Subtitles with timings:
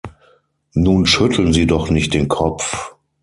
[0.73, 2.95] Nun schütteln Sie doch nicht den Kopf!